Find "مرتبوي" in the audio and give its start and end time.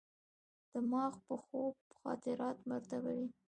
2.71-3.27